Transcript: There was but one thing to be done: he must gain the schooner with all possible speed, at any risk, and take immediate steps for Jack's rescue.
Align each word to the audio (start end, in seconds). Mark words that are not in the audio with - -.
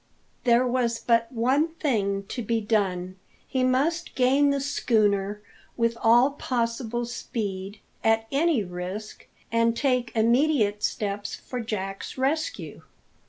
There 0.45 0.65
was 0.65 0.97
but 0.97 1.31
one 1.31 1.75
thing 1.75 2.23
to 2.29 2.41
be 2.41 2.59
done: 2.59 3.17
he 3.47 3.63
must 3.63 4.15
gain 4.15 4.49
the 4.49 4.59
schooner 4.59 5.43
with 5.77 5.95
all 6.01 6.31
possible 6.31 7.05
speed, 7.05 7.79
at 8.03 8.25
any 8.31 8.63
risk, 8.63 9.27
and 9.51 9.77
take 9.77 10.11
immediate 10.15 10.81
steps 10.81 11.35
for 11.35 11.59
Jack's 11.59 12.17
rescue. 12.17 12.81